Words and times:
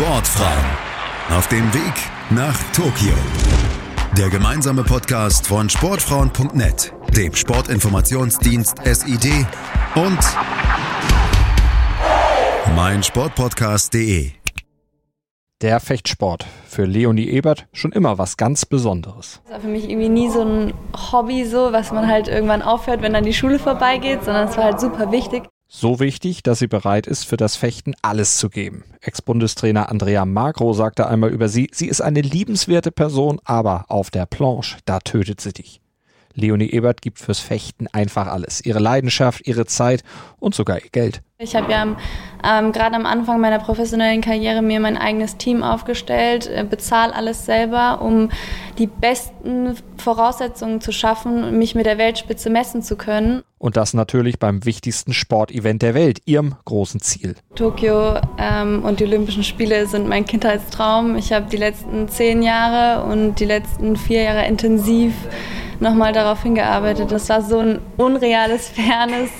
Sportfrauen 0.00 0.64
auf 1.36 1.46
dem 1.48 1.74
Weg 1.74 1.92
nach 2.30 2.56
Tokio. 2.72 3.12
Der 4.16 4.30
gemeinsame 4.30 4.82
Podcast 4.82 5.46
von 5.46 5.68
Sportfrauen.net, 5.68 6.94
dem 7.14 7.34
Sportinformationsdienst 7.34 8.78
SID 8.82 9.46
und 9.96 10.18
meinsportpodcast.de. 12.74 14.30
Der 15.60 15.80
Fechtsport. 15.80 16.46
Für 16.66 16.86
Leonie 16.86 17.28
Ebert 17.28 17.66
schon 17.74 17.92
immer 17.92 18.16
was 18.16 18.38
ganz 18.38 18.64
Besonderes. 18.64 19.42
Das 19.44 19.52
war 19.52 19.60
für 19.60 19.68
mich 19.68 19.90
irgendwie 19.90 20.08
nie 20.08 20.30
so 20.30 20.40
ein 20.40 20.72
Hobby, 21.12 21.44
so, 21.44 21.74
was 21.74 21.92
man 21.92 22.08
halt 22.08 22.26
irgendwann 22.26 22.62
aufhört, 22.62 23.02
wenn 23.02 23.12
dann 23.12 23.24
die 23.24 23.34
Schule 23.34 23.58
vorbeigeht, 23.58 24.24
sondern 24.24 24.48
es 24.48 24.56
war 24.56 24.64
halt 24.64 24.80
super 24.80 25.12
wichtig. 25.12 25.42
So 25.72 26.00
wichtig, 26.00 26.42
dass 26.42 26.58
sie 26.58 26.66
bereit 26.66 27.06
ist, 27.06 27.24
für 27.24 27.36
das 27.36 27.54
Fechten 27.54 27.94
alles 28.02 28.38
zu 28.38 28.50
geben. 28.50 28.82
Ex-Bundestrainer 29.02 29.88
Andrea 29.88 30.24
Magro 30.24 30.72
sagte 30.72 31.06
einmal 31.06 31.30
über 31.30 31.48
sie, 31.48 31.70
sie 31.72 31.86
ist 31.86 32.00
eine 32.00 32.22
liebenswerte 32.22 32.90
Person, 32.90 33.40
aber 33.44 33.84
auf 33.86 34.10
der 34.10 34.26
Planche, 34.26 34.78
da 34.84 34.98
tötet 34.98 35.40
sie 35.40 35.52
dich. 35.52 35.80
Leonie 36.40 36.70
Ebert 36.70 37.02
gibt 37.02 37.18
fürs 37.18 37.40
Fechten 37.40 37.86
einfach 37.88 38.26
alles. 38.26 38.64
Ihre 38.64 38.78
Leidenschaft, 38.78 39.46
ihre 39.46 39.66
Zeit 39.66 40.02
und 40.38 40.54
sogar 40.54 40.82
ihr 40.82 40.90
Geld. 40.90 41.22
Ich 41.42 41.56
habe 41.56 41.72
ja 41.72 41.96
ähm, 42.44 42.72
gerade 42.72 42.94
am 42.96 43.06
Anfang 43.06 43.40
meiner 43.40 43.58
professionellen 43.58 44.20
Karriere 44.20 44.60
mir 44.60 44.78
mein 44.78 44.98
eigenes 44.98 45.38
Team 45.38 45.62
aufgestellt, 45.62 46.46
äh, 46.46 46.66
bezahle 46.68 47.14
alles 47.14 47.46
selber, 47.46 48.02
um 48.02 48.28
die 48.78 48.86
besten 48.86 49.74
Voraussetzungen 49.96 50.82
zu 50.82 50.92
schaffen, 50.92 51.58
mich 51.58 51.74
mit 51.74 51.86
der 51.86 51.96
Weltspitze 51.96 52.50
messen 52.50 52.82
zu 52.82 52.96
können. 52.96 53.42
Und 53.56 53.78
das 53.78 53.94
natürlich 53.94 54.38
beim 54.38 54.66
wichtigsten 54.66 55.14
Sportevent 55.14 55.80
der 55.80 55.94
Welt, 55.94 56.18
ihrem 56.26 56.56
großen 56.66 57.00
Ziel. 57.00 57.36
Tokio 57.54 58.16
ähm, 58.36 58.84
und 58.84 59.00
die 59.00 59.04
Olympischen 59.04 59.44
Spiele 59.44 59.86
sind 59.86 60.08
mein 60.08 60.26
Kindheitstraum. 60.26 61.16
Ich 61.16 61.32
habe 61.32 61.46
die 61.50 61.56
letzten 61.56 62.08
zehn 62.10 62.42
Jahre 62.42 63.04
und 63.04 63.36
die 63.40 63.46
letzten 63.46 63.96
vier 63.96 64.24
Jahre 64.24 64.46
intensiv 64.46 65.14
nochmal 65.80 66.12
darauf 66.12 66.42
hingearbeitet. 66.42 67.10
Das 67.10 67.28
war 67.28 67.42
so 67.42 67.58
ein 67.58 67.80
unreales, 67.96 68.68
fernes 68.68 69.30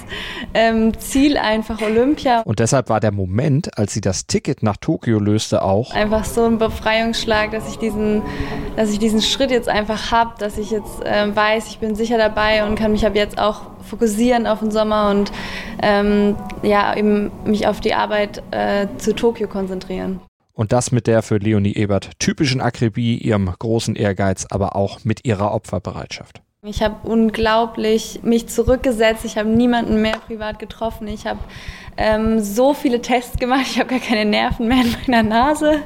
ähm, 0.55 0.99
Ziel, 0.99 1.37
einfach 1.37 1.81
Olympia. 1.83 2.41
Und 2.41 2.59
deshalb 2.59 2.89
war 2.89 3.01
der 3.01 3.13
Moment, 3.13 3.77
als 3.79 3.93
sie 3.93 4.01
das 4.01 4.27
Ticket 4.27 4.63
nach 4.63 4.77
Tokio 4.77 5.19
löste, 5.19 5.63
auch 5.63 5.93
einfach 5.95 6.25
so 6.25 6.45
ein 6.45 6.59
Befreiungsschlag, 6.59 7.51
dass 7.53 7.69
ich 7.69 7.79
diesen, 7.79 8.23
dass 8.77 8.91
ich 8.91 8.99
diesen 8.99 9.23
Schritt 9.23 9.51
jetzt 9.51 9.69
einfach 9.69 10.11
habe, 10.11 10.33
dass 10.39 10.59
ich 10.59 10.71
jetzt 10.71 11.05
äh, 11.05 11.35
weiß, 11.35 11.69
ich 11.69 11.79
bin 11.79 11.95
sicher 11.95 12.19
dabei 12.19 12.65
und 12.65 12.77
kann 12.77 12.93
mich 12.93 13.07
ab 13.07 13.15
jetzt 13.15 13.39
auch 13.39 13.63
fokussieren 13.83 14.47
auf 14.47 14.61
den 14.61 14.71
Sommer 14.71 15.11
und 15.11 15.33
ähm, 15.83 16.37
ja, 16.63 16.97
eben 16.97 17.31
mich 17.45 17.67
auf 17.67 17.81
die 17.81 17.95
Arbeit 17.95 18.43
äh, 18.51 18.87
zu 18.99 19.15
Tokio 19.15 19.49
konzentrieren. 19.49 20.21
Und 20.61 20.73
das 20.73 20.93
mit 20.93 21.07
der 21.07 21.23
für 21.23 21.39
Leonie 21.39 21.73
Ebert 21.73 22.11
typischen 22.19 22.61
Akribie, 22.61 23.17
ihrem 23.17 23.51
großen 23.59 23.97
Ehrgeiz, 23.97 24.47
aber 24.51 24.77
auch 24.77 24.99
mit 25.05 25.25
ihrer 25.25 25.55
Opferbereitschaft. 25.55 26.43
Ich 26.63 26.83
habe 26.83 26.97
unglaublich 27.09 28.21
mich 28.25 28.47
zurückgesetzt. 28.49 29.25
Ich 29.25 29.39
habe 29.39 29.49
niemanden 29.49 30.03
mehr 30.03 30.19
privat 30.19 30.59
getroffen. 30.59 31.09
Ich 31.09 31.27
habe 31.27 31.39
ähm, 31.97 32.41
so 32.41 32.75
viele 32.75 33.01
Tests 33.01 33.39
gemacht. 33.39 33.65
Ich 33.71 33.79
habe 33.79 33.89
gar 33.89 34.01
keine 34.01 34.27
Nerven 34.27 34.69
mehr 34.69 34.83
in 34.85 34.95
meiner 35.07 35.23
Nase. 35.23 35.83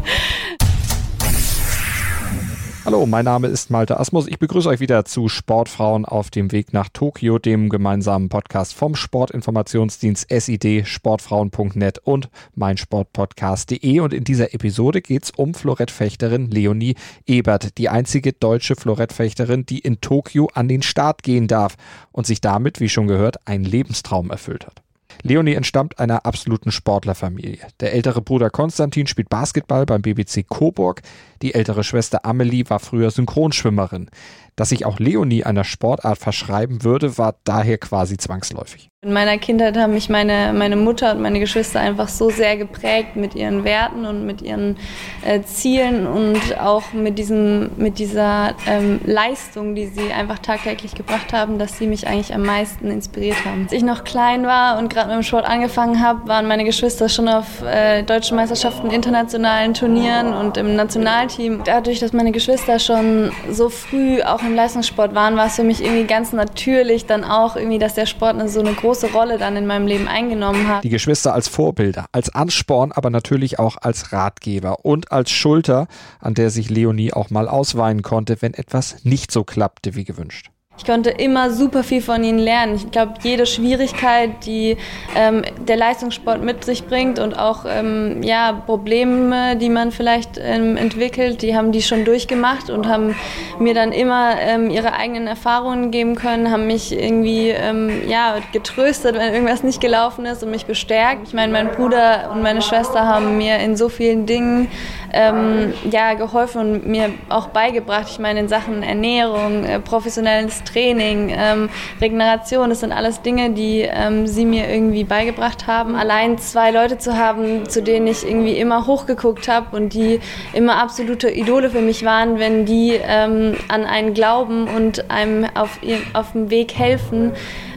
Hallo, 2.85 3.07
mein 3.07 3.25
Name 3.25 3.47
ist 3.47 3.71
Malte 3.71 3.99
Asmus. 3.99 4.27
Ich 4.27 4.39
begrüße 4.39 4.69
euch 4.69 4.79
wieder 4.79 5.07
zu 5.07 5.31
Sportfrauen 5.31 6.05
auf 6.05 6.29
dem 6.29 6.53
Weg 6.53 6.75
nach 6.75 6.91
Tokio, 6.91 7.39
dem 7.39 7.71
gemeinsamen 7.71 8.29
Podcast 8.29 8.75
vom 8.75 8.95
Sportinformationsdienst 8.95 10.27
SID, 10.29 10.87
sportfrauen.net 10.87 12.01
und 12.05 12.29
meinsportpodcast.de. 12.57 14.01
Und 14.01 14.13
in 14.13 14.25
dieser 14.25 14.53
Episode 14.53 15.01
geht 15.01 15.25
es 15.25 15.31
um 15.31 15.55
Florettfechterin 15.55 16.51
Leonie 16.51 16.97
Ebert, 17.25 17.79
die 17.79 17.89
einzige 17.89 18.35
deutsche 18.35 18.77
Florettfechterin, 18.77 19.65
die 19.65 19.79
in 19.79 20.03
Tokio 20.03 20.51
an 20.53 20.69
den 20.69 20.83
Start 20.83 21.23
gehen 21.23 21.49
darf 21.49 21.77
und 22.13 22.27
sich 22.27 22.43
damit, 22.43 22.81
wie 22.81 22.91
schon 22.91 23.07
gehört, 23.07 23.49
einen 23.49 23.65
Lebenstraum 23.65 24.31
erfüllt 24.31 24.67
hat. 24.67 24.84
Leonie 25.27 25.55
entstammt 25.55 25.99
einer 25.99 26.27
absoluten 26.27 26.71
Sportlerfamilie. 26.71 27.67
Der 27.81 27.95
ältere 27.95 28.21
Bruder 28.21 28.51
Konstantin 28.51 29.07
spielt 29.07 29.31
Basketball 29.31 29.87
beim 29.87 30.03
BBC 30.03 30.47
Coburg. 30.47 31.01
Die 31.41 31.55
ältere 31.55 31.83
Schwester 31.83 32.27
Amelie 32.27 32.69
war 32.69 32.79
früher 32.79 33.11
Synchronschwimmerin. 33.11 34.11
Dass 34.55 34.69
sich 34.69 34.85
auch 34.85 34.99
Leonie 34.99 35.43
einer 35.43 35.65
Sportart 35.65 36.19
verschreiben 36.19 36.85
würde, 36.85 37.17
war 37.17 37.37
daher 37.45 37.79
quasi 37.79 38.19
zwangsläufig. 38.19 38.91
In 39.05 39.13
meiner 39.13 39.37
Kindheit 39.37 39.77
haben 39.77 39.93
mich 39.93 40.09
meine, 40.09 40.55
meine 40.55 40.77
Mutter 40.77 41.13
und 41.13 41.21
meine 41.21 41.39
Geschwister 41.39 41.79
einfach 41.79 42.09
so 42.09 42.31
sehr 42.31 42.57
geprägt 42.57 43.17
mit 43.17 43.35
ihren 43.35 43.63
Werten 43.63 44.07
und 44.07 44.25
mit 44.25 44.41
ihren 44.41 44.79
äh, 45.23 45.43
Zielen 45.43 46.07
und 46.07 46.59
auch 46.59 46.95
mit, 46.95 47.19
diesem, 47.19 47.73
mit 47.77 47.99
dieser 47.99 48.55
ähm, 48.67 49.01
Leistung, 49.05 49.75
die 49.75 49.89
sie 49.89 50.11
einfach 50.11 50.39
tagtäglich 50.39 50.95
gebracht 50.95 51.35
haben, 51.35 51.59
dass 51.59 51.77
sie 51.77 51.87
mich 51.87 52.07
eigentlich 52.07 52.33
am 52.33 52.45
meisten 52.47 52.91
inspiriert 52.91 53.45
haben. 53.45 53.65
Als 53.65 53.73
ich 53.73 53.83
noch 53.83 54.05
klein 54.05 54.47
war 54.47 54.79
und 54.79 54.89
gerade 54.89 55.09
mit 55.09 55.17
dem 55.17 55.23
Sport 55.23 55.45
angefangen 55.45 56.03
habe, 56.03 56.27
waren 56.27 56.49
meine 56.49 56.65
Geschwister 56.65 57.11
schon 57.11 57.29
auf 57.29 57.61
äh, 57.61 58.05
deutschen 58.05 58.39
Meisterschaften, 58.39 58.91
internationalen 58.91 59.75
Turnieren 59.75 60.33
und 60.33 60.57
im 60.57 60.77
Nationalteam. 60.77 61.61
Dadurch, 61.63 62.01
dass 62.01 62.15
meine 62.15 62.33
Geschwister 62.33 62.79
schon 62.79 63.33
so 63.51 63.69
früh 63.69 64.23
auch 64.23 64.41
im 64.41 64.55
Leistungssport 64.55 65.15
waren, 65.15 65.37
war 65.37 65.49
es 65.49 65.57
für 65.57 65.63
mich 65.63 65.85
irgendwie 65.85 66.05
ganz 66.05 66.33
natürlich 66.33 67.05
dann 67.05 67.23
auch 67.23 67.57
irgendwie, 67.57 67.79
dass 67.79 67.93
der 67.93 68.07
Sport 68.07 68.37
eine, 68.37 68.49
so 68.49 68.61
eine 68.61 68.73
große 68.73 68.94
Rolle 69.03 69.39
dann 69.39 69.57
in 69.57 69.67
meinem 69.67 69.87
Leben 69.87 70.07
eingenommen 70.07 70.69
hat. 70.69 70.85
Die 70.85 70.91
Geschwister 70.91 71.35
als 71.35 71.49
Vorbilder, 71.49 72.07
als 72.13 72.33
Ansporn, 72.33 72.93
aber 72.93 73.11
natürlich 73.11 73.59
auch 73.59 73.77
als 73.81 74.13
Ratgeber 74.13 74.85
und 74.85 75.11
als 75.11 75.31
Schulter, 75.31 75.89
an 76.21 76.35
der 76.35 76.51
sich 76.51 76.71
Leonie 76.71 77.13
auch 77.13 77.31
mal 77.31 77.49
ausweinen 77.49 78.03
konnte, 78.03 78.41
wenn 78.41 78.55
etwas 78.55 79.05
nicht 79.05 79.33
so 79.33 79.43
klappte 79.43 79.95
wie 79.97 80.05
gewünscht. 80.05 80.51
Ich 80.77 80.85
konnte 80.85 81.11
immer 81.11 81.51
super 81.51 81.85
viel 81.85 82.03
von 82.03 82.25
ihnen 82.25 82.41
lernen. 82.41 82.75
Ich 82.75 82.91
glaube, 82.91 83.15
jede 83.23 83.47
Schwierigkeit, 83.47 84.45
die 84.45 84.77
ähm, 85.15 85.43
der 85.69 85.77
Leistungssport 85.77 86.43
mit 86.43 86.65
sich 86.65 86.85
bringt 86.87 87.21
und 87.21 87.39
auch 87.39 87.65
ähm, 87.65 88.25
ja, 88.25 88.53
Probleme, 88.67 89.57
die 89.57 89.69
man 89.69 89.93
vielleicht 89.93 90.31
ähm, 90.37 90.77
entwickelt, 90.77 91.43
die 91.43 91.57
haben 91.57 91.71
die 91.71 91.81
schon 91.81 92.05
durchgemacht 92.05 92.71
und 92.71 92.89
haben 92.89 93.15
mir 93.61 93.73
dann 93.73 93.93
immer 93.93 94.35
ähm, 94.41 94.69
ihre 94.69 94.95
eigenen 94.95 95.29
Erfahrungen 95.29 95.93
geben 95.93 96.17
können, 96.17 96.51
haben 96.51 96.67
mich 96.67 96.91
irgendwie 96.91 97.51
ähm, 97.51 98.09
ja, 98.09 98.39
getröstet, 98.53 99.15
wenn 99.15 99.33
irgendwas 99.33 99.63
nicht 99.63 99.81
gelaufen 99.81 100.27
ist 100.27 100.43
und 100.43 100.51
mich 100.51 100.67
bestärkt. 100.67 101.29
Ich 101.29 101.35
meine, 101.35 101.53
mein 101.53 101.71
Bruder 101.71 102.33
und 102.33 102.43
meine 102.43 102.63
Schwester 102.63 103.07
haben 103.07 103.39
mir 103.39 103.59
in 103.61 103.77
so 103.77 103.89
vielen 103.89 104.27
Dingen 104.27 104.69
ähm, 105.15 105.73
ja, 105.91 106.15
geholfen 106.15 106.61
und 106.61 106.87
mir 106.87 107.11
auch 107.29 107.49
beigebracht. 107.49 108.07
Ich 108.11 108.19
meine, 108.19 108.41
in 108.41 108.49
Sachen 108.49 108.83
Ernährung, 108.83 109.65
äh, 109.65 109.79
professionelles 109.81 110.65
Training, 110.65 111.33
ähm, 111.35 111.69
Regeneration, 112.01 112.69
das 112.69 112.81
sind 112.81 112.93
alles 112.93 113.23
Dinge, 113.23 113.51
die 113.51 113.83
ähm, 113.83 114.27
sie 114.27 114.45
mir 114.45 114.69
irgendwie 114.69 115.05
beigebracht 115.05 115.67
haben. 115.67 115.95
Allein 115.95 116.39
zwei 116.39 116.71
Leute 116.71 116.99
zu 116.99 117.17
haben, 117.17 117.69
zu 117.69 117.83
denen 117.83 118.07
ich 118.07 118.27
irgendwie 118.27 118.59
immer 118.59 118.87
hochgeguckt 118.87 119.49
habe 119.49 119.77
und 119.77 119.95
die 119.95 120.21
immer 120.53 120.83
absolute 120.83 121.31
Idole 121.31 121.71
für 121.71 121.81
mich 121.81 122.05
waren, 122.05 122.39
wenn 122.39 122.67
die 122.67 122.99
ähm, 123.01 123.57
an 123.69 123.85
einen 123.85 124.15
glauben 124.15 124.69
und 124.69 125.11
einem 125.11 125.47
auf, 125.55 125.79
auf 126.13 126.33
dem 126.33 126.51
Weg 126.51 126.75
helfen, 126.75 127.33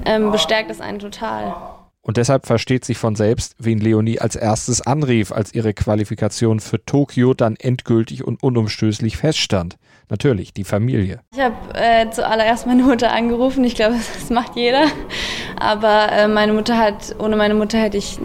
ähm, 0.05 0.31
bestärkt 0.31 0.69
das 0.69 0.81
einen 0.81 0.99
total. 0.99 1.66
Und 2.07 2.15
deshalb 2.15 2.45
versteht 2.45 2.85
sich 2.85 2.97
von 2.97 3.17
selbst, 3.17 3.53
wen 3.59 3.79
Leonie 3.79 4.19
als 4.19 4.37
erstes 4.37 4.79
anrief, 4.79 5.33
als 5.33 5.53
ihre 5.53 5.73
Qualifikation 5.73 6.61
für 6.61 6.83
Tokio 6.85 7.33
dann 7.33 7.57
endgültig 7.57 8.23
und 8.25 8.41
unumstößlich 8.41 9.17
feststand. 9.17 9.75
Natürlich, 10.07 10.53
die 10.53 10.63
Familie. 10.63 11.19
Ich 11.33 11.41
habe 11.41 11.55
äh, 11.73 12.09
zuallererst 12.09 12.65
meine 12.65 12.83
Mutter 12.83 13.11
angerufen. 13.11 13.65
Ich 13.65 13.75
glaube, 13.75 13.95
das 14.13 14.29
macht 14.29 14.55
jeder. 14.55 14.85
Aber 15.59 16.09
äh, 16.13 16.29
meine 16.29 16.53
Mutter 16.53 16.77
hat, 16.77 17.13
ohne 17.19 17.35
meine 17.35 17.55
Mutter 17.55 17.77
hätte 17.77 17.97
ich 17.97 18.17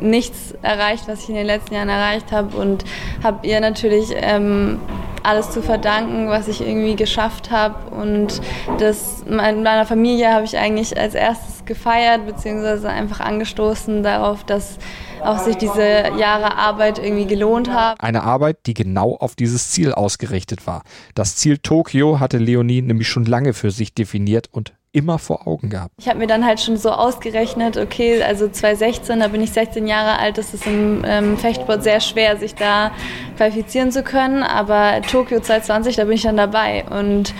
nichts 0.00 0.54
erreicht, 0.62 1.06
was 1.06 1.22
ich 1.22 1.28
in 1.28 1.36
den 1.36 1.46
letzten 1.46 1.74
Jahren 1.74 1.88
erreicht 1.88 2.32
habe 2.32 2.56
und 2.56 2.84
habe 3.22 3.46
ihr 3.46 3.60
natürlich 3.60 4.10
ähm, 4.16 4.80
alles 5.22 5.50
zu 5.52 5.62
verdanken, 5.62 6.28
was 6.28 6.48
ich 6.48 6.60
irgendwie 6.60 6.96
geschafft 6.96 7.52
habe. 7.52 7.94
Und 7.94 8.40
das 8.78 9.22
in 9.28 9.36
meiner 9.36 9.86
Familie 9.86 10.32
habe 10.32 10.44
ich 10.44 10.56
eigentlich 10.58 10.98
als 10.98 11.14
erstes 11.14 11.57
gefeiert, 11.68 12.26
beziehungsweise 12.26 12.88
einfach 12.88 13.20
angestoßen 13.20 14.02
darauf, 14.02 14.42
dass 14.42 14.78
auch 15.22 15.38
sich 15.38 15.56
diese 15.56 15.82
Jahre 16.18 16.56
Arbeit 16.56 16.98
irgendwie 16.98 17.26
gelohnt 17.26 17.70
haben. 17.70 17.98
Eine 18.00 18.24
Arbeit, 18.24 18.58
die 18.66 18.74
genau 18.74 19.16
auf 19.16 19.36
dieses 19.36 19.70
Ziel 19.70 19.92
ausgerichtet 19.92 20.66
war. 20.66 20.82
Das 21.14 21.36
Ziel 21.36 21.58
Tokio 21.58 22.18
hatte 22.18 22.38
Leonie 22.38 22.82
nämlich 22.82 23.08
schon 23.08 23.24
lange 23.24 23.52
für 23.52 23.70
sich 23.70 23.94
definiert 23.94 24.48
und 24.50 24.72
immer 24.92 25.18
vor 25.18 25.46
Augen 25.46 25.68
gehabt. 25.68 25.92
Ich 25.98 26.08
habe 26.08 26.18
mir 26.18 26.26
dann 26.26 26.44
halt 26.44 26.60
schon 26.60 26.76
so 26.76 26.90
ausgerechnet, 26.90 27.76
okay, 27.76 28.22
also 28.22 28.48
2016, 28.48 29.20
da 29.20 29.28
bin 29.28 29.42
ich 29.42 29.52
16 29.52 29.86
Jahre 29.86 30.18
alt, 30.18 30.38
das 30.38 30.54
ist 30.54 30.66
im 30.66 31.04
ähm, 31.06 31.36
Fechtsport 31.36 31.82
sehr 31.84 32.00
schwer, 32.00 32.36
sich 32.38 32.54
da 32.54 32.90
qualifizieren 33.36 33.92
zu 33.92 34.02
können, 34.02 34.42
aber 34.42 35.02
Tokio 35.02 35.40
2020, 35.40 35.96
da 35.96 36.04
bin 36.04 36.14
ich 36.14 36.22
dann 36.22 36.36
dabei 36.36 36.84
und 36.88 37.34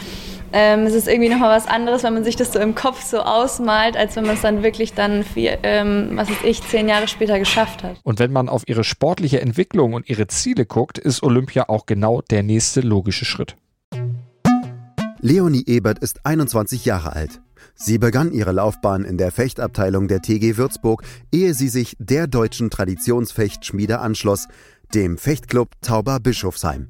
ähm, 0.53 0.87
es 0.87 0.95
ist 0.95 1.09
irgendwie 1.09 1.29
nochmal 1.29 1.57
was 1.57 1.67
anderes, 1.67 2.03
wenn 2.03 2.15
man 2.15 2.25
sich 2.25 2.37
das 2.37 2.53
so 2.53 2.59
im 2.59 2.75
Kopf 2.75 3.03
so 3.03 3.19
ausmalt, 3.21 3.97
als 3.97 4.17
wenn 4.17 4.25
man 4.25 4.37
es 4.37 4.43
dann 4.43 4.63
wirklich 4.63 4.95
dann, 4.95 5.25
vier, 5.25 5.59
ähm, 5.63 6.11
was 6.15 6.31
weiß 6.31 6.45
ich, 6.45 6.63
zehn 6.63 6.89
Jahre 6.89 7.09
später 7.09 7.39
geschafft 7.39 7.83
hat. 7.83 7.97
Und 8.03 8.19
wenn 8.19 8.33
man 8.33 8.49
auf 8.49 8.63
ihre 8.67 8.85
sportliche 8.85 9.41
Entwicklung 9.41 9.93
und 9.93 10.09
ihre 10.09 10.27
Ziele 10.27 10.67
guckt, 10.67 10.99
ist 10.99 11.23
Olympia 11.23 11.69
auch 11.69 11.87
genau 11.87 12.23
der 12.23 12.43
nächste 12.43 12.81
logische 12.81 13.25
Schritt. 13.25 13.57
Leonie 15.21 15.65
Ebert 15.67 15.99
ist 15.99 16.25
21 16.25 16.85
Jahre 16.85 17.13
alt. 17.13 17.41
Sie 17.75 17.99
begann 17.99 18.33
ihre 18.33 18.53
Laufbahn 18.53 19.05
in 19.05 19.19
der 19.19 19.31
Fechtabteilung 19.31 20.09
der 20.09 20.21
TG 20.21 20.57
Würzburg, 20.57 21.03
ehe 21.33 21.55
sie 21.55 21.69
sich 21.69 21.97
der 21.99 22.27
deutschen 22.27 22.71
Traditionsfechtschmiede 22.71 24.01
anschloss, 24.01 24.49
dem 24.95 25.19
Fechtclub 25.19 25.71
Tauber 25.81 26.19
Bischofsheim. 26.21 26.89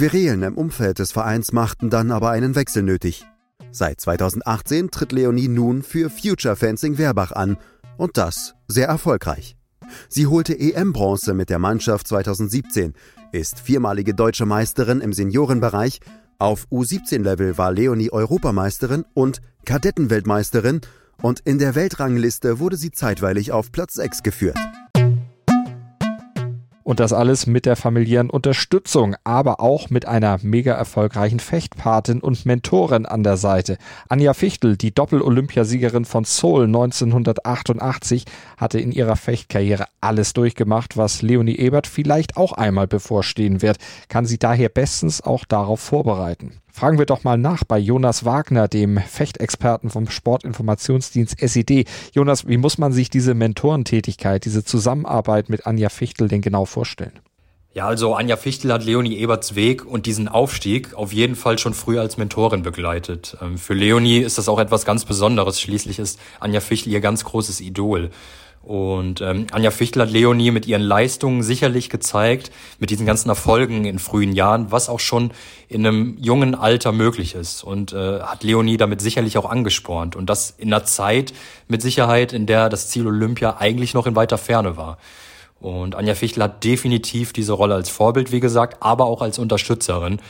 Querelen 0.00 0.42
im 0.44 0.56
Umfeld 0.56 0.98
des 0.98 1.12
Vereins 1.12 1.52
machten 1.52 1.90
dann 1.90 2.10
aber 2.10 2.30
einen 2.30 2.54
Wechsel 2.54 2.82
nötig. 2.82 3.26
Seit 3.70 4.00
2018 4.00 4.90
tritt 4.90 5.12
Leonie 5.12 5.48
nun 5.48 5.82
für 5.82 6.08
Future 6.08 6.56
Fencing 6.56 6.96
Werbach 6.96 7.32
an 7.32 7.58
und 7.98 8.16
das 8.16 8.54
sehr 8.66 8.88
erfolgreich. 8.88 9.58
Sie 10.08 10.26
holte 10.26 10.58
EM-Bronze 10.58 11.34
mit 11.34 11.50
der 11.50 11.58
Mannschaft 11.58 12.08
2017, 12.08 12.94
ist 13.32 13.60
viermalige 13.60 14.14
deutsche 14.14 14.46
Meisterin 14.46 15.02
im 15.02 15.12
Seniorenbereich, 15.12 16.00
auf 16.38 16.66
U17-Level 16.72 17.58
war 17.58 17.70
Leonie 17.70 18.10
Europameisterin 18.10 19.04
und 19.12 19.42
Kadettenweltmeisterin 19.66 20.80
und 21.20 21.40
in 21.40 21.58
der 21.58 21.74
Weltrangliste 21.74 22.58
wurde 22.58 22.78
sie 22.78 22.90
zeitweilig 22.90 23.52
auf 23.52 23.70
Platz 23.70 23.92
6 23.96 24.22
geführt. 24.22 24.56
Und 26.90 26.98
das 26.98 27.12
alles 27.12 27.46
mit 27.46 27.66
der 27.66 27.76
familiären 27.76 28.30
Unterstützung, 28.30 29.14
aber 29.22 29.60
auch 29.60 29.90
mit 29.90 30.06
einer 30.06 30.40
mega 30.42 30.72
erfolgreichen 30.72 31.38
Fechtpatin 31.38 32.18
und 32.18 32.46
Mentorin 32.46 33.06
an 33.06 33.22
der 33.22 33.36
Seite. 33.36 33.78
Anja 34.08 34.34
Fichtel, 34.34 34.76
die 34.76 34.92
Doppel-Olympiasiegerin 34.92 36.04
von 36.04 36.24
Seoul 36.24 36.64
1988, 36.64 38.24
hatte 38.56 38.80
in 38.80 38.90
ihrer 38.90 39.14
Fechtkarriere 39.14 39.84
alles 40.00 40.32
durchgemacht, 40.32 40.96
was 40.96 41.22
Leonie 41.22 41.58
Ebert 41.58 41.86
vielleicht 41.86 42.36
auch 42.36 42.54
einmal 42.54 42.88
bevorstehen 42.88 43.62
wird, 43.62 43.76
kann 44.08 44.26
sie 44.26 44.40
daher 44.40 44.68
bestens 44.68 45.20
auch 45.20 45.44
darauf 45.44 45.78
vorbereiten. 45.78 46.54
Fragen 46.72 46.98
wir 46.98 47.06
doch 47.06 47.24
mal 47.24 47.38
nach 47.38 47.64
bei 47.64 47.78
Jonas 47.78 48.24
Wagner, 48.24 48.68
dem 48.68 48.98
Fechtexperten 48.98 49.90
vom 49.90 50.08
Sportinformationsdienst 50.08 51.40
SED. 51.40 51.84
Jonas, 52.12 52.46
wie 52.46 52.56
muss 52.56 52.78
man 52.78 52.92
sich 52.92 53.10
diese 53.10 53.34
Mentorentätigkeit, 53.34 54.44
diese 54.44 54.64
Zusammenarbeit 54.64 55.48
mit 55.48 55.66
Anja 55.66 55.88
Fichtel 55.88 56.28
denn 56.28 56.40
genau 56.40 56.64
vorstellen? 56.64 57.18
Ja, 57.72 57.86
also 57.86 58.14
Anja 58.14 58.36
Fichtel 58.36 58.72
hat 58.72 58.84
Leonie 58.84 59.18
Eberts 59.18 59.54
Weg 59.54 59.86
und 59.86 60.06
diesen 60.06 60.26
Aufstieg 60.26 60.94
auf 60.94 61.12
jeden 61.12 61.36
Fall 61.36 61.56
schon 61.56 61.72
früh 61.72 62.00
als 62.00 62.16
Mentorin 62.16 62.62
begleitet. 62.62 63.36
Ähm, 63.40 63.58
für 63.58 63.74
Leonie 63.74 64.18
ist 64.18 64.38
das 64.38 64.48
auch 64.48 64.58
etwas 64.58 64.84
ganz 64.84 65.04
Besonderes. 65.04 65.60
Schließlich 65.60 66.00
ist 66.00 66.18
Anja 66.40 66.60
Fichtel 66.60 66.92
ihr 66.92 67.00
ganz 67.00 67.24
großes 67.24 67.60
Idol. 67.60 68.10
Und 68.62 69.22
ähm, 69.22 69.46
Anja 69.52 69.70
Fichtel 69.70 70.02
hat 70.02 70.10
Leonie 70.10 70.50
mit 70.50 70.66
ihren 70.66 70.82
Leistungen 70.82 71.42
sicherlich 71.42 71.88
gezeigt, 71.88 72.50
mit 72.78 72.90
diesen 72.90 73.06
ganzen 73.06 73.30
Erfolgen 73.30 73.86
in 73.86 73.98
frühen 73.98 74.32
Jahren, 74.32 74.70
was 74.70 74.90
auch 74.90 75.00
schon 75.00 75.32
in 75.68 75.86
einem 75.86 76.16
jungen 76.20 76.54
Alter 76.54 76.92
möglich 76.92 77.34
ist. 77.34 77.64
Und 77.64 77.94
äh, 77.94 78.20
hat 78.20 78.44
Leonie 78.44 78.76
damit 78.76 79.00
sicherlich 79.00 79.38
auch 79.38 79.48
angespornt. 79.48 80.14
Und 80.14 80.28
das 80.28 80.54
in 80.58 80.72
einer 80.72 80.84
Zeit 80.84 81.32
mit 81.68 81.80
Sicherheit, 81.80 82.34
in 82.34 82.44
der 82.44 82.68
das 82.68 82.88
Ziel 82.88 83.06
Olympia 83.06 83.56
eigentlich 83.58 83.94
noch 83.94 84.06
in 84.06 84.14
weiter 84.14 84.36
Ferne 84.36 84.76
war. 84.76 84.98
Und 85.58 85.94
Anja 85.94 86.14
Fichtel 86.14 86.42
hat 86.42 86.62
definitiv 86.62 87.32
diese 87.32 87.54
Rolle 87.54 87.74
als 87.74 87.88
Vorbild, 87.88 88.30
wie 88.30 88.40
gesagt, 88.40 88.82
aber 88.82 89.06
auch 89.06 89.22
als 89.22 89.38
Unterstützerin. 89.38 90.20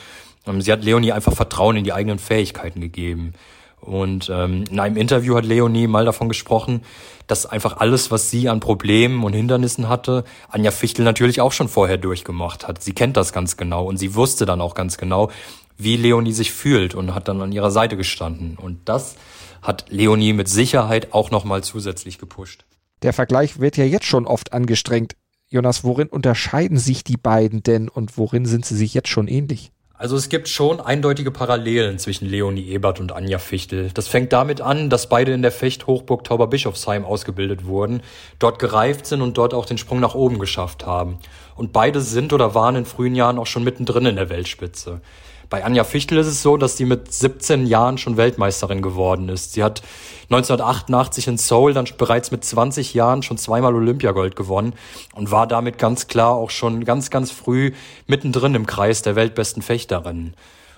Ähm, 0.46 0.60
sie 0.60 0.70
hat 0.70 0.84
Leonie 0.84 1.12
einfach 1.12 1.34
Vertrauen 1.34 1.76
in 1.76 1.84
die 1.84 1.92
eigenen 1.92 2.20
Fähigkeiten 2.20 2.80
gegeben. 2.80 3.32
Und 3.80 4.30
ähm, 4.32 4.64
in 4.70 4.78
einem 4.78 4.96
Interview 4.96 5.36
hat 5.36 5.44
Leonie 5.44 5.86
mal 5.86 6.04
davon 6.04 6.28
gesprochen, 6.28 6.82
dass 7.26 7.46
einfach 7.46 7.78
alles, 7.78 8.10
was 8.10 8.30
sie 8.30 8.48
an 8.48 8.60
Problemen 8.60 9.24
und 9.24 9.32
Hindernissen 9.32 9.88
hatte, 9.88 10.24
Anja 10.48 10.70
Fichtel 10.70 11.04
natürlich 11.04 11.40
auch 11.40 11.52
schon 11.52 11.68
vorher 11.68 11.96
durchgemacht 11.96 12.66
hat. 12.66 12.82
Sie 12.82 12.92
kennt 12.92 13.16
das 13.16 13.32
ganz 13.32 13.56
genau 13.56 13.86
und 13.86 13.96
sie 13.96 14.14
wusste 14.14 14.46
dann 14.46 14.60
auch 14.60 14.74
ganz 14.74 14.98
genau, 14.98 15.30
wie 15.78 15.96
Leonie 15.96 16.32
sich 16.32 16.52
fühlt 16.52 16.94
und 16.94 17.14
hat 17.14 17.28
dann 17.28 17.40
an 17.40 17.52
ihrer 17.52 17.70
Seite 17.70 17.96
gestanden. 17.96 18.58
Und 18.60 18.88
das 18.88 19.16
hat 19.62 19.86
Leonie 19.88 20.32
mit 20.32 20.48
Sicherheit 20.48 21.12
auch 21.12 21.30
nochmal 21.30 21.62
zusätzlich 21.62 22.18
gepusht. 22.18 22.64
Der 23.02 23.12
Vergleich 23.12 23.60
wird 23.60 23.76
ja 23.76 23.84
jetzt 23.84 24.06
schon 24.06 24.26
oft 24.26 24.52
angestrengt. 24.52 25.16
Jonas, 25.48 25.84
worin 25.84 26.08
unterscheiden 26.08 26.78
sich 26.78 27.02
die 27.02 27.16
beiden 27.16 27.62
denn 27.62 27.88
und 27.88 28.18
worin 28.18 28.44
sind 28.44 28.64
sie 28.64 28.76
sich 28.76 28.94
jetzt 28.94 29.08
schon 29.08 29.26
ähnlich? 29.26 29.72
Also 30.00 30.16
es 30.16 30.30
gibt 30.30 30.48
schon 30.48 30.80
eindeutige 30.80 31.30
Parallelen 31.30 31.98
zwischen 31.98 32.26
Leonie 32.26 32.68
Ebert 32.68 33.00
und 33.00 33.12
Anja 33.12 33.38
Fichtel. 33.38 33.90
Das 33.92 34.08
fängt 34.08 34.32
damit 34.32 34.62
an, 34.62 34.88
dass 34.88 35.10
beide 35.10 35.34
in 35.34 35.42
der 35.42 35.52
Fechthochburg 35.52 36.24
Tauberbischofsheim 36.24 37.04
ausgebildet 37.04 37.66
wurden, 37.66 38.00
dort 38.38 38.58
gereift 38.58 39.04
sind 39.04 39.20
und 39.20 39.36
dort 39.36 39.52
auch 39.52 39.66
den 39.66 39.76
Sprung 39.76 40.00
nach 40.00 40.14
oben 40.14 40.38
geschafft 40.38 40.86
haben. 40.86 41.18
Und 41.54 41.74
beide 41.74 42.00
sind 42.00 42.32
oder 42.32 42.54
waren 42.54 42.76
in 42.76 42.86
frühen 42.86 43.14
Jahren 43.14 43.38
auch 43.38 43.46
schon 43.46 43.62
mittendrin 43.62 44.06
in 44.06 44.16
der 44.16 44.30
Weltspitze. 44.30 45.02
Bei 45.50 45.64
Anja 45.64 45.82
Fichtel 45.82 46.16
ist 46.18 46.28
es 46.28 46.42
so, 46.42 46.56
dass 46.56 46.76
sie 46.76 46.84
mit 46.84 47.12
17 47.12 47.66
Jahren 47.66 47.98
schon 47.98 48.16
Weltmeisterin 48.16 48.82
geworden 48.82 49.28
ist. 49.28 49.52
Sie 49.52 49.64
hat 49.64 49.82
1988 50.30 51.26
in 51.26 51.38
Seoul 51.38 51.72
dann 51.72 51.88
bereits 51.98 52.30
mit 52.30 52.44
20 52.44 52.94
Jahren 52.94 53.24
schon 53.24 53.36
zweimal 53.36 53.74
Olympiagold 53.74 54.36
gewonnen 54.36 54.74
und 55.12 55.32
war 55.32 55.48
damit 55.48 55.76
ganz 55.76 56.06
klar 56.06 56.34
auch 56.34 56.50
schon 56.50 56.84
ganz, 56.84 57.10
ganz 57.10 57.32
früh 57.32 57.72
mittendrin 58.06 58.54
im 58.54 58.64
Kreis 58.64 59.02
der 59.02 59.16
weltbesten 59.16 59.60
Fechterinnen. 59.60 60.34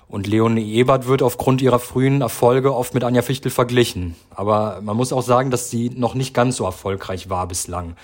Und 0.09 0.27
Leonie 0.27 0.73
Ebert 0.75 1.07
wird 1.07 1.23
aufgrund 1.23 1.63
ihrer 1.63 1.79
frühen 1.79 2.21
Erfolge 2.21 2.75
oft 2.75 2.93
mit 2.93 3.03
Anja 3.03 3.23
Fichtel 3.23 3.51
verglichen. 3.51 4.15
Aber 4.31 4.81
man 4.83 4.97
muss 4.97 5.13
auch 5.13 5.23
sagen, 5.23 5.51
dass 5.51 5.71
sie 5.71 5.91
noch 5.91 6.15
nicht 6.15 6.35
ganz 6.35 6.57
so 6.57 6.65
erfolgreich 6.65 7.31
war 7.31 7.47
bislang. 7.49 7.97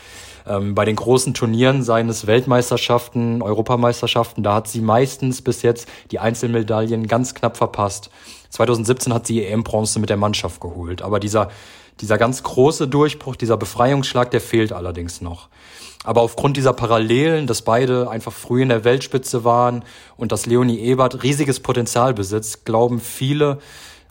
Ähm, 0.46 0.74
bei 0.74 0.84
den 0.84 0.96
großen 0.96 1.34
Turnieren, 1.34 1.82
seien 1.82 2.08
es 2.08 2.26
Weltmeisterschaften, 2.26 3.42
Europameisterschaften, 3.42 4.42
da 4.42 4.54
hat 4.54 4.68
sie 4.68 4.80
meistens 4.80 5.42
bis 5.42 5.62
jetzt 5.62 5.88
die 6.10 6.18
Einzelmedaillen 6.18 7.06
ganz 7.06 7.34
knapp 7.34 7.58
verpasst. 7.58 8.10
2017 8.50 9.12
hat 9.12 9.26
sie 9.26 9.44
EM-Bronze 9.44 10.00
mit 10.00 10.08
der 10.08 10.16
Mannschaft 10.16 10.60
geholt. 10.60 11.02
Aber 11.02 11.20
dieser, 11.20 11.50
dieser 12.00 12.16
ganz 12.16 12.42
große 12.42 12.88
Durchbruch, 12.88 13.36
dieser 13.36 13.58
Befreiungsschlag, 13.58 14.30
der 14.30 14.40
fehlt 14.40 14.72
allerdings 14.72 15.20
noch. 15.20 15.48
Aber 16.04 16.22
aufgrund 16.22 16.56
dieser 16.56 16.72
Parallelen, 16.72 17.46
dass 17.46 17.62
beide 17.62 18.08
einfach 18.08 18.32
früh 18.32 18.62
in 18.62 18.68
der 18.68 18.84
Weltspitze 18.84 19.44
waren 19.44 19.84
und 20.16 20.32
dass 20.32 20.46
Leonie 20.46 20.78
Ebert 20.78 21.22
riesiges 21.22 21.60
Potenzial 21.60 22.14
besitzt, 22.14 22.64
glauben 22.64 23.00
viele, 23.00 23.58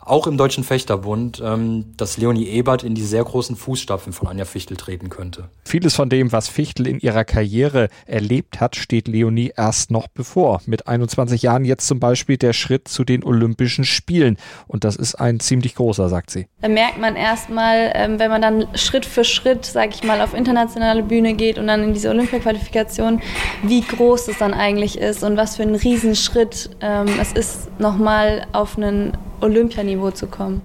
auch 0.08 0.26
im 0.26 0.36
Deutschen 0.36 0.64
Fechterbund, 0.64 1.42
ähm, 1.44 1.86
dass 1.96 2.16
Leonie 2.16 2.46
Ebert 2.46 2.82
in 2.82 2.94
die 2.94 3.02
sehr 3.02 3.24
großen 3.24 3.56
Fußstapfen 3.56 4.12
von 4.12 4.28
Anja 4.28 4.44
Fichtel 4.44 4.76
treten 4.76 5.08
könnte. 5.08 5.50
Vieles 5.64 5.94
von 5.94 6.08
dem, 6.08 6.32
was 6.32 6.48
Fichtel 6.48 6.86
in 6.86 7.00
ihrer 7.00 7.24
Karriere 7.24 7.88
erlebt 8.06 8.60
hat, 8.60 8.76
steht 8.76 9.08
Leonie 9.08 9.52
erst 9.56 9.90
noch 9.90 10.08
bevor. 10.08 10.60
Mit 10.66 10.88
21 10.88 11.42
Jahren 11.42 11.64
jetzt 11.64 11.86
zum 11.86 12.00
Beispiel 12.00 12.36
der 12.36 12.52
Schritt 12.52 12.88
zu 12.88 13.04
den 13.04 13.24
Olympischen 13.24 13.84
Spielen. 13.84 14.38
Und 14.66 14.84
das 14.84 14.96
ist 14.96 15.14
ein 15.14 15.40
ziemlich 15.40 15.74
großer, 15.74 16.08
sagt 16.08 16.30
sie. 16.30 16.46
Da 16.60 16.68
merkt 16.68 16.98
man 16.98 17.16
erstmal, 17.16 17.92
ähm, 17.94 18.18
wenn 18.18 18.30
man 18.30 18.42
dann 18.42 18.66
Schritt 18.74 19.06
für 19.06 19.24
Schritt, 19.24 19.64
sag 19.64 19.94
ich 19.94 20.02
mal, 20.02 20.20
auf 20.20 20.34
internationale 20.34 21.02
Bühne 21.02 21.34
geht 21.34 21.58
und 21.58 21.66
dann 21.66 21.82
in 21.82 21.94
diese 21.94 22.10
Olympia-Qualifikation, 22.10 23.20
wie 23.62 23.82
groß 23.82 24.28
es 24.28 24.38
dann 24.38 24.54
eigentlich 24.54 24.98
ist 24.98 25.22
und 25.22 25.36
was 25.36 25.56
für 25.56 25.62
ein 25.62 25.74
Riesenschritt 25.74 26.70
ähm, 26.80 27.06
es 27.20 27.32
ist, 27.32 27.68
nochmal 27.78 28.46
auf 28.52 28.76
einen 28.76 29.16
Olympianiveau 29.40 30.10
zu 30.10 30.26
kommen. 30.26 30.62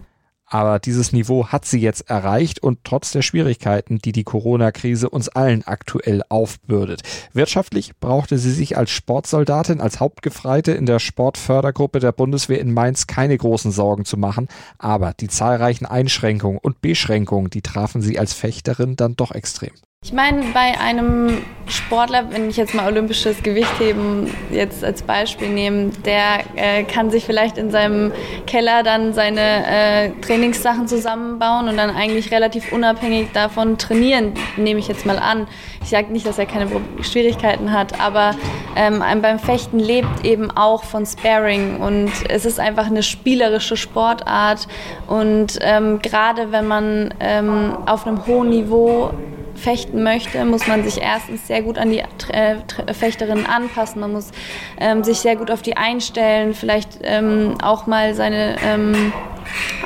Aber 0.53 0.77
dieses 0.77 1.13
Niveau 1.13 1.47
hat 1.47 1.65
sie 1.65 1.79
jetzt 1.79 2.11
erreicht 2.11 2.61
und 2.61 2.83
trotz 2.83 3.11
der 3.11 3.23
Schwierigkeiten, 3.23 3.97
die 3.97 4.11
die 4.11 4.23
Corona-Krise 4.23 5.09
uns 5.09 5.27
allen 5.27 5.63
aktuell 5.65 6.21
aufbürdet. 6.29 7.01
Wirtschaftlich 7.33 7.93
brauchte 7.99 8.37
sie 8.37 8.51
sich 8.51 8.77
als 8.77 8.91
Sportsoldatin, 8.91 9.81
als 9.81 9.99
Hauptgefreite 9.99 10.73
in 10.73 10.85
der 10.85 10.99
Sportfördergruppe 10.99 11.99
der 11.99 12.11
Bundeswehr 12.11 12.59
in 12.59 12.71
Mainz 12.71 13.07
keine 13.07 13.35
großen 13.35 13.71
Sorgen 13.71 14.05
zu 14.05 14.15
machen. 14.15 14.47
Aber 14.77 15.13
die 15.19 15.27
zahlreichen 15.27 15.87
Einschränkungen 15.87 16.59
und 16.59 16.81
Beschränkungen, 16.81 17.49
die 17.49 17.63
trafen 17.63 18.03
sie 18.03 18.19
als 18.19 18.33
Fechterin 18.33 18.95
dann 18.95 19.15
doch 19.15 19.31
extrem. 19.31 19.71
Ich 20.05 20.11
meine, 20.11 20.43
bei 20.53 20.77
einem 20.81 21.45
Sportler, 21.65 22.25
wenn 22.29 22.49
ich 22.49 22.57
jetzt 22.57 22.75
mal 22.75 22.87
olympisches 22.87 23.41
Gewichtheben 23.41 24.29
jetzt 24.51 24.83
als 24.83 25.01
Beispiel 25.01 25.47
nehme, 25.47 25.91
der 26.05 26.41
äh, 26.57 26.83
kann 26.83 27.09
sich 27.09 27.23
vielleicht 27.23 27.57
in 27.57 27.71
seinem 27.71 28.11
Keller 28.45 28.83
dann 28.83 29.13
seine 29.13 29.65
äh, 29.65 30.09
Trainingssachen 30.19 30.89
zusammenbauen 30.89 31.69
und 31.69 31.77
dann 31.77 31.89
eigentlich 31.89 32.31
relativ 32.31 32.73
unabhängig 32.73 33.29
davon 33.31 33.77
trainieren, 33.77 34.33
nehme 34.57 34.81
ich 34.81 34.89
jetzt 34.89 35.05
mal 35.05 35.17
an. 35.17 35.47
Ich 35.81 35.91
sage 35.91 36.11
nicht, 36.11 36.27
dass 36.27 36.37
er 36.37 36.47
keine 36.47 36.67
Schwierigkeiten 37.01 37.71
hat, 37.71 38.01
aber 38.01 38.35
ähm, 38.75 39.01
beim 39.21 39.39
Fechten 39.39 39.79
lebt 39.79 40.25
eben 40.25 40.51
auch 40.51 40.83
von 40.83 41.05
Sparring 41.05 41.77
und 41.77 42.11
es 42.27 42.43
ist 42.43 42.59
einfach 42.59 42.87
eine 42.87 43.03
spielerische 43.03 43.77
Sportart 43.77 44.67
und 45.07 45.59
ähm, 45.61 45.99
gerade 46.01 46.51
wenn 46.51 46.67
man 46.67 47.13
ähm, 47.21 47.77
auf 47.85 48.05
einem 48.05 48.27
hohen 48.27 48.49
Niveau 48.49 49.13
fechten 49.55 50.03
möchte, 50.03 50.43
muss 50.45 50.67
man 50.67 50.83
sich 50.83 51.01
erstens 51.01 51.47
sehr 51.47 51.61
gut 51.61 51.77
an 51.77 51.89
die 51.91 52.03
äh, 52.31 52.55
Fechterinnen 52.93 53.45
anpassen. 53.45 54.01
Man 54.01 54.13
muss 54.13 54.31
ähm, 54.79 55.03
sich 55.03 55.19
sehr 55.19 55.35
gut 55.35 55.51
auf 55.51 55.61
die 55.61 55.77
einstellen, 55.77 56.53
vielleicht 56.53 56.99
ähm, 57.03 57.55
auch 57.61 57.87
mal 57.87 58.13
seine, 58.13 58.57
ähm, 58.65 59.13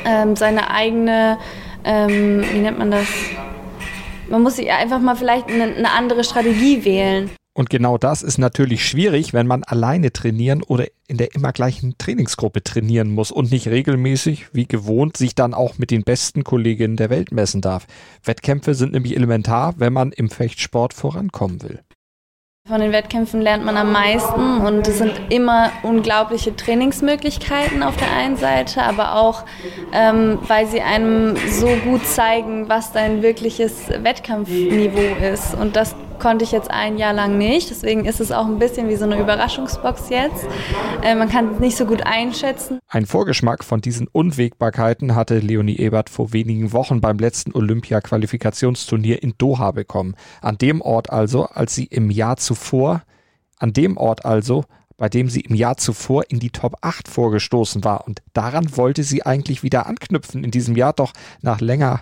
ähm 0.04 0.36
seine 0.36 0.70
eigene, 0.70 1.38
ähm, 1.84 2.44
wie 2.52 2.58
nennt 2.58 2.78
man 2.78 2.90
das? 2.90 3.06
Man 4.28 4.42
muss 4.42 4.56
sich 4.56 4.70
einfach 4.70 5.00
mal 5.00 5.16
vielleicht 5.16 5.48
eine, 5.48 5.64
eine 5.64 5.90
andere 5.90 6.24
Strategie 6.24 6.84
wählen. 6.84 7.30
Und 7.58 7.70
genau 7.70 7.98
das 7.98 8.22
ist 8.22 8.38
natürlich 8.38 8.86
schwierig, 8.86 9.34
wenn 9.34 9.48
man 9.48 9.64
alleine 9.64 10.12
trainieren 10.12 10.62
oder 10.62 10.86
in 11.08 11.16
der 11.16 11.34
immer 11.34 11.50
gleichen 11.50 11.98
Trainingsgruppe 11.98 12.62
trainieren 12.62 13.10
muss 13.10 13.32
und 13.32 13.50
nicht 13.50 13.66
regelmäßig, 13.66 14.54
wie 14.54 14.68
gewohnt, 14.68 15.16
sich 15.16 15.34
dann 15.34 15.54
auch 15.54 15.76
mit 15.76 15.90
den 15.90 16.04
besten 16.04 16.44
Kolleginnen 16.44 16.96
der 16.96 17.10
Welt 17.10 17.32
messen 17.32 17.60
darf. 17.60 17.88
Wettkämpfe 18.22 18.74
sind 18.74 18.92
nämlich 18.92 19.16
elementar, 19.16 19.74
wenn 19.76 19.92
man 19.92 20.12
im 20.12 20.30
Fechtsport 20.30 20.94
vorankommen 20.94 21.60
will. 21.64 21.80
Von 22.68 22.80
den 22.80 22.92
Wettkämpfen 22.92 23.40
lernt 23.40 23.64
man 23.64 23.76
am 23.76 23.90
meisten 23.90 24.60
und 24.60 24.86
es 24.86 24.98
sind 24.98 25.14
immer 25.30 25.72
unglaubliche 25.82 26.54
Trainingsmöglichkeiten 26.54 27.82
auf 27.82 27.96
der 27.96 28.12
einen 28.12 28.36
Seite, 28.36 28.84
aber 28.84 29.16
auch, 29.16 29.44
ähm, 29.92 30.38
weil 30.46 30.68
sie 30.68 30.80
einem 30.80 31.34
so 31.50 31.66
gut 31.82 32.06
zeigen, 32.06 32.68
was 32.68 32.92
dein 32.92 33.22
wirkliches 33.22 33.88
Wettkampfniveau 33.88 35.16
ist. 35.32 35.54
Und 35.54 35.74
das 35.74 35.96
konnte 36.18 36.44
ich 36.44 36.52
jetzt 36.52 36.70
ein 36.70 36.98
Jahr 36.98 37.12
lang 37.12 37.38
nicht. 37.38 37.70
Deswegen 37.70 38.04
ist 38.04 38.20
es 38.20 38.32
auch 38.32 38.46
ein 38.46 38.58
bisschen 38.58 38.88
wie 38.88 38.96
so 38.96 39.04
eine 39.04 39.18
Überraschungsbox 39.18 40.10
jetzt. 40.10 40.46
Äh, 41.02 41.14
man 41.14 41.28
kann 41.28 41.54
es 41.54 41.60
nicht 41.60 41.76
so 41.76 41.86
gut 41.86 42.02
einschätzen. 42.06 42.78
Ein 42.88 43.06
Vorgeschmack 43.06 43.64
von 43.64 43.80
diesen 43.80 44.08
Unwägbarkeiten 44.08 45.14
hatte 45.14 45.38
Leonie 45.38 45.76
Ebert 45.76 46.10
vor 46.10 46.32
wenigen 46.32 46.72
Wochen 46.72 47.00
beim 47.00 47.18
letzten 47.18 47.54
Olympia-Qualifikationsturnier 47.54 49.22
in 49.22 49.34
Doha 49.38 49.72
bekommen. 49.72 50.14
An 50.40 50.58
dem 50.58 50.80
Ort 50.80 51.10
also, 51.10 51.46
als 51.46 51.74
sie 51.74 51.84
im 51.84 52.10
Jahr 52.10 52.36
zuvor, 52.36 53.02
an 53.58 53.72
dem 53.72 53.96
Ort 53.96 54.24
also, 54.24 54.64
bei 54.96 55.08
dem 55.08 55.30
sie 55.30 55.40
im 55.40 55.54
Jahr 55.54 55.76
zuvor 55.76 56.24
in 56.28 56.40
die 56.40 56.50
Top 56.50 56.76
8 56.82 57.08
vorgestoßen 57.08 57.84
war. 57.84 58.06
Und 58.06 58.20
daran 58.34 58.76
wollte 58.76 59.04
sie 59.04 59.24
eigentlich 59.24 59.62
wieder 59.62 59.86
anknüpfen 59.86 60.44
in 60.44 60.50
diesem 60.50 60.76
Jahr, 60.76 60.92
doch 60.92 61.12
nach 61.40 61.60
längerer 61.60 62.00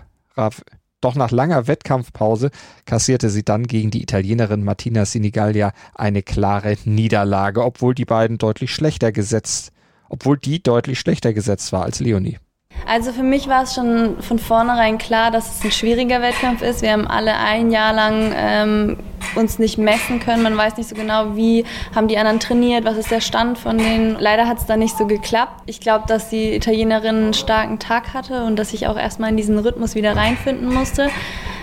doch 1.07 1.15
nach 1.15 1.31
langer 1.31 1.69
Wettkampfpause 1.69 2.51
kassierte 2.85 3.31
sie 3.31 3.45
dann 3.45 3.69
gegen 3.69 3.93
die 3.93 4.03
Italienerin 4.03 4.65
Martina 4.65 5.05
Sinigalia 5.05 5.73
eine 5.95 6.23
klare 6.23 6.77
Niederlage, 6.85 7.65
obwohl 7.65 7.95
die 7.95 8.05
beiden 8.05 8.39
deutlich 8.39 8.75
schlechter 8.75 9.13
gesetzt, 9.13 9.71
obwohl 10.09 10.37
die 10.37 10.61
deutlich 10.61 10.99
schlechter 10.99 11.33
gesetzt 11.33 11.73
war 11.73 11.85
als 11.85 12.01
Leonie. 12.01 12.39
Also 12.85 13.13
für 13.13 13.23
mich 13.23 13.49
war 13.49 13.65
es 13.65 13.75
schon 13.75 14.23
von 14.23 14.39
vornherein 14.39 14.99
klar, 14.99 15.31
dass 15.31 15.59
es 15.59 15.65
ein 15.65 15.73
schwieriger 15.73 16.23
Wettkampf 16.23 16.63
ist. 16.63 16.83
Wir 16.83 16.93
haben 16.93 17.07
alle 17.07 17.37
ein 17.37 17.71
Jahr 17.71 17.93
lang 17.93 18.33
ähm, 18.37 18.99
uns 19.35 19.59
nicht 19.59 19.79
messen 19.79 20.21
können. 20.21 20.43
Man 20.43 20.57
weiß 20.57 20.77
nicht 20.77 20.89
so 20.89 20.95
genau, 20.95 21.35
wie 21.35 21.65
haben 21.95 22.09
die 22.09 22.19
anderen 22.19 22.39
trainiert, 22.39 22.85
was 22.85 22.97
ist 22.97 23.11
der 23.11 23.21
Stand 23.21 23.59
von 23.59 23.79
denen. 23.79 24.17
Leider 24.21 24.47
hat 24.47 24.59
es 24.59 24.67
da 24.67 24.77
nicht 24.77 24.97
so 24.97 25.07
geklappt. 25.07 25.63
Ich 25.67 25.81
glaube, 25.81 26.05
dass 26.07 26.29
die 26.29 26.55
Italienerin 26.55 27.17
einen 27.17 27.35
starken 27.35 27.79
Tag 27.79 28.15
hatte 28.15 28.45
und 28.45 28.57
dass 28.57 28.73
ich 28.73 28.87
auch 28.87 28.97
erstmal 28.97 29.31
in 29.31 29.37
diesen 29.37 29.59
Rhythmus 29.59 29.95
wieder 29.95 30.17
reinfinden 30.17 30.73
musste. 30.73 31.11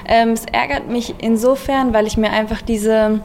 Ähm, 0.06 0.32
es 0.32 0.46
ärgert 0.46 0.90
mich 0.90 1.16
insofern, 1.20 1.94
weil 1.94 2.08
ich 2.08 2.18
mir 2.18 2.32
einfach 2.32 2.62
diese 2.62 3.22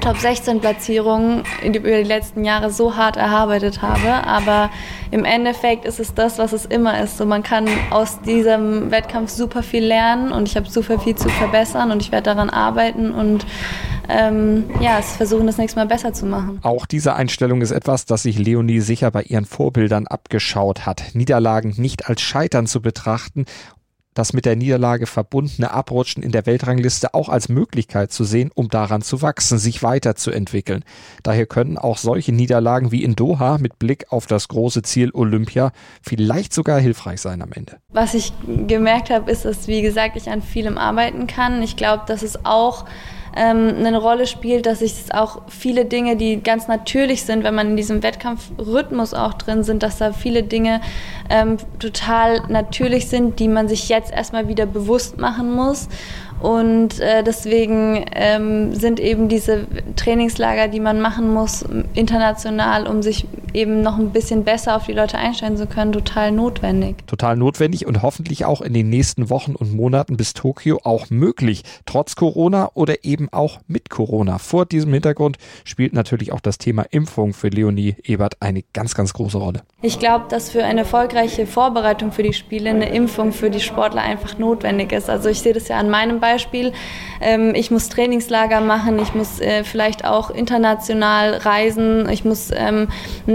Top 0.00 0.16
16 0.16 0.60
Platzierungen 0.60 1.44
über 1.62 1.90
die 1.90 2.02
letzten 2.02 2.44
Jahre 2.44 2.70
so 2.70 2.96
hart 2.96 3.16
erarbeitet 3.16 3.82
habe. 3.82 4.26
Aber 4.26 4.70
im 5.10 5.24
Endeffekt 5.24 5.84
ist 5.84 6.00
es 6.00 6.14
das, 6.14 6.38
was 6.38 6.52
es 6.52 6.64
immer 6.64 7.02
ist. 7.02 7.18
So, 7.18 7.26
man 7.26 7.42
kann 7.42 7.68
aus 7.90 8.20
diesem 8.22 8.90
Wettkampf 8.90 9.30
super 9.30 9.62
viel 9.62 9.84
lernen 9.84 10.32
und 10.32 10.48
ich 10.48 10.56
habe 10.56 10.68
super 10.68 10.98
viel 10.98 11.16
zu 11.16 11.28
verbessern 11.28 11.90
und 11.90 12.02
ich 12.02 12.12
werde 12.12 12.24
daran 12.34 12.50
arbeiten 12.50 13.12
und 13.12 13.44
ähm, 14.08 14.64
ja, 14.80 14.98
es 14.98 15.16
versuchen, 15.16 15.46
das 15.46 15.58
nächste 15.58 15.78
Mal 15.78 15.86
besser 15.86 16.12
zu 16.12 16.26
machen. 16.26 16.58
Auch 16.62 16.86
diese 16.86 17.14
Einstellung 17.14 17.62
ist 17.62 17.70
etwas, 17.70 18.06
das 18.06 18.22
sich 18.22 18.38
Leonie 18.38 18.80
sicher 18.80 19.10
bei 19.10 19.22
ihren 19.22 19.44
Vorbildern 19.44 20.06
abgeschaut 20.06 20.86
hat. 20.86 21.02
Niederlagen 21.12 21.74
nicht 21.76 22.08
als 22.08 22.20
Scheitern 22.20 22.66
zu 22.66 22.82
betrachten 22.82 23.44
das 24.14 24.32
mit 24.32 24.44
der 24.44 24.56
Niederlage 24.56 25.06
verbundene 25.06 25.70
Abrutschen 25.70 26.22
in 26.22 26.32
der 26.32 26.46
Weltrangliste 26.46 27.14
auch 27.14 27.28
als 27.28 27.48
Möglichkeit 27.48 28.12
zu 28.12 28.24
sehen, 28.24 28.50
um 28.54 28.68
daran 28.68 29.02
zu 29.02 29.22
wachsen, 29.22 29.58
sich 29.58 29.82
weiterzuentwickeln. 29.82 30.84
Daher 31.22 31.46
können 31.46 31.78
auch 31.78 31.96
solche 31.96 32.32
Niederlagen 32.32 32.90
wie 32.90 33.04
in 33.04 33.14
Doha 33.14 33.58
mit 33.58 33.78
Blick 33.78 34.06
auf 34.10 34.26
das 34.26 34.48
große 34.48 34.82
Ziel 34.82 35.10
Olympia 35.12 35.72
vielleicht 36.02 36.52
sogar 36.52 36.80
hilfreich 36.80 37.20
sein 37.20 37.40
am 37.40 37.52
Ende. 37.52 37.76
Was 37.88 38.14
ich 38.14 38.32
gemerkt 38.66 39.10
habe, 39.10 39.30
ist, 39.30 39.44
dass, 39.44 39.68
wie 39.68 39.82
gesagt, 39.82 40.16
ich 40.16 40.28
an 40.28 40.42
vielem 40.42 40.76
arbeiten 40.76 41.26
kann. 41.26 41.62
Ich 41.62 41.76
glaube, 41.76 42.02
dass 42.06 42.22
es 42.22 42.44
auch 42.44 42.86
ähm, 43.36 43.74
eine 43.78 43.98
Rolle 43.98 44.26
spielt, 44.26 44.66
dass 44.66 44.82
ich 44.82 44.92
auch 45.12 45.42
viele 45.48 45.84
Dinge, 45.84 46.16
die 46.16 46.42
ganz 46.42 46.68
natürlich 46.68 47.24
sind, 47.24 47.44
wenn 47.44 47.54
man 47.54 47.68
in 47.68 47.76
diesem 47.76 48.02
Wettkampfrhythmus 48.02 49.14
auch 49.14 49.34
drin 49.34 49.62
sind, 49.62 49.82
dass 49.82 49.98
da 49.98 50.12
viele 50.12 50.42
Dinge 50.42 50.80
ähm, 51.28 51.56
total 51.78 52.42
natürlich 52.48 53.08
sind, 53.08 53.38
die 53.38 53.48
man 53.48 53.68
sich 53.68 53.88
jetzt 53.88 54.12
erstmal 54.12 54.48
wieder 54.48 54.66
bewusst 54.66 55.18
machen 55.18 55.52
muss. 55.52 55.88
Und 56.40 57.00
äh, 57.00 57.22
deswegen 57.22 58.06
ähm, 58.14 58.74
sind 58.74 58.98
eben 58.98 59.28
diese 59.28 59.66
Trainingslager, 59.96 60.68
die 60.68 60.80
man 60.80 61.00
machen 61.00 61.32
muss, 61.34 61.66
international, 61.94 62.86
um 62.86 63.02
sich 63.02 63.26
eben 63.54 63.82
noch 63.82 63.98
ein 63.98 64.10
bisschen 64.10 64.44
besser 64.44 64.76
auf 64.76 64.86
die 64.86 64.92
Leute 64.92 65.18
einstellen 65.18 65.56
zu 65.56 65.66
können, 65.66 65.92
total 65.92 66.32
notwendig. 66.32 66.96
Total 67.06 67.36
notwendig 67.36 67.86
und 67.86 68.02
hoffentlich 68.02 68.44
auch 68.44 68.60
in 68.60 68.72
den 68.72 68.88
nächsten 68.88 69.30
Wochen 69.30 69.54
und 69.54 69.72
Monaten 69.72 70.16
bis 70.16 70.34
Tokio 70.34 70.80
auch 70.84 71.10
möglich, 71.10 71.62
trotz 71.86 72.16
Corona 72.16 72.70
oder 72.74 73.04
eben 73.04 73.28
auch 73.32 73.60
mit 73.66 73.90
Corona. 73.90 74.38
Vor 74.38 74.66
diesem 74.66 74.92
Hintergrund 74.92 75.38
spielt 75.64 75.92
natürlich 75.92 76.32
auch 76.32 76.40
das 76.40 76.58
Thema 76.58 76.84
Impfung 76.90 77.32
für 77.32 77.48
Leonie 77.48 77.96
Ebert 78.02 78.36
eine 78.40 78.62
ganz, 78.72 78.94
ganz 78.94 79.12
große 79.12 79.38
Rolle. 79.38 79.62
Ich 79.82 79.98
glaube, 79.98 80.26
dass 80.28 80.50
für 80.50 80.64
eine 80.64 80.80
erfolgreiche 80.80 81.46
Vorbereitung 81.46 82.12
für 82.12 82.22
die 82.22 82.32
Spiele 82.32 82.70
eine 82.70 82.90
Impfung 82.90 83.32
für 83.32 83.50
die 83.50 83.60
Sportler 83.60 84.02
einfach 84.02 84.38
notwendig 84.38 84.92
ist. 84.92 85.08
Also 85.08 85.28
ich 85.28 85.40
sehe 85.40 85.54
das 85.54 85.68
ja 85.68 85.78
an 85.78 85.88
meinem 85.88 86.20
Beispiel. 86.20 86.72
Ähm, 87.20 87.54
ich 87.54 87.70
muss 87.70 87.88
Trainingslager 87.88 88.60
machen, 88.60 88.98
ich 88.98 89.14
muss 89.14 89.40
äh, 89.40 89.64
vielleicht 89.64 90.04
auch 90.04 90.30
international 90.30 91.34
reisen, 91.34 92.08
ich 92.08 92.24
muss 92.24 92.50
ähm, 92.54 92.88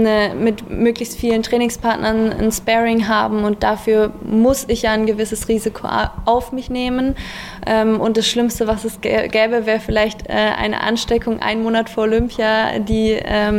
eine, 0.06 0.34
mit 0.34 0.70
möglichst 0.70 1.18
vielen 1.18 1.42
Trainingspartnern 1.42 2.32
ein 2.32 2.52
Sparing 2.52 3.08
haben 3.08 3.44
und 3.44 3.62
dafür 3.62 4.12
muss 4.24 4.64
ich 4.68 4.82
ja 4.82 4.92
ein 4.92 5.06
gewisses 5.06 5.48
Risiko 5.48 5.88
auf 6.24 6.52
mich 6.52 6.70
nehmen. 6.70 7.16
Ähm, 7.66 8.00
und 8.00 8.16
das 8.16 8.26
Schlimmste, 8.28 8.66
was 8.66 8.84
es 8.84 9.00
gäbe, 9.00 9.66
wäre 9.66 9.80
vielleicht 9.80 10.28
äh, 10.28 10.32
eine 10.32 10.82
Ansteckung 10.82 11.40
einen 11.40 11.62
Monat 11.62 11.90
vor 11.90 12.04
Olympia, 12.04 12.78
die 12.78 13.18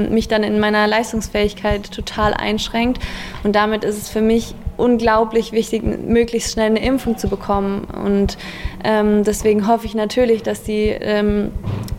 mich 0.09 0.27
dann 0.27 0.43
in 0.43 0.59
meiner 0.59 0.87
Leistungsfähigkeit 0.87 1.91
total 1.91 2.33
einschränkt. 2.33 3.01
Und 3.43 3.55
damit 3.55 3.83
ist 3.83 3.97
es 3.97 4.09
für 4.09 4.21
mich 4.21 4.55
unglaublich 4.77 5.51
wichtig, 5.51 5.83
möglichst 5.83 6.53
schnell 6.53 6.67
eine 6.67 6.83
Impfung 6.83 7.17
zu 7.17 7.27
bekommen. 7.27 7.85
Und 7.85 8.37
ähm, 8.83 9.23
deswegen 9.23 9.67
hoffe 9.67 9.85
ich 9.85 9.95
natürlich, 9.95 10.43
dass 10.43 10.63
die 10.63 10.87
ähm, 10.87 11.51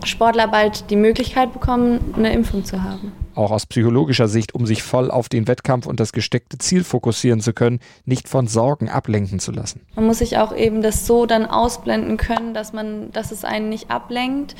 Sportler 0.03 0.47
bald 0.47 0.89
die 0.89 0.95
Möglichkeit 0.95 1.53
bekommen, 1.53 2.13
eine 2.17 2.33
Impfung 2.33 2.63
zu 2.63 2.83
haben 2.83 3.11
auch 3.39 3.51
aus 3.51 3.65
psychologischer 3.65 4.27
Sicht, 4.27 4.53
um 4.53 4.65
sich 4.65 4.83
voll 4.83 5.09
auf 5.09 5.29
den 5.29 5.47
Wettkampf 5.47 5.87
und 5.87 5.99
das 5.99 6.11
gesteckte 6.11 6.57
Ziel 6.57 6.83
fokussieren 6.83 7.39
zu 7.39 7.53
können, 7.53 7.79
nicht 8.05 8.27
von 8.27 8.47
Sorgen 8.47 8.89
ablenken 8.89 9.39
zu 9.39 9.51
lassen. 9.51 9.81
Man 9.95 10.05
muss 10.05 10.19
sich 10.19 10.37
auch 10.37 10.55
eben 10.55 10.81
das 10.81 11.07
so 11.07 11.25
dann 11.25 11.45
ausblenden 11.45 12.17
können, 12.17 12.53
dass 12.53 12.73
man, 12.73 13.11
dass 13.11 13.31
es 13.31 13.45
einen 13.45 13.69
nicht 13.69 13.89
ablenkt. 13.89 14.55